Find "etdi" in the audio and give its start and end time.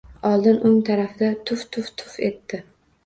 2.31-2.65